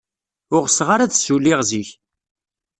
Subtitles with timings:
[0.55, 1.89] Ur ɣseɣ ara ad ssulliɣ zik.